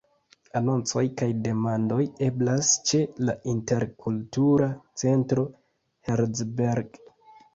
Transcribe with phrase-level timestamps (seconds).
[0.59, 4.69] Anoncoj kaj demandoj eblas ĉe la Interkultura
[5.03, 5.43] Centro
[6.09, 7.01] Herzberg.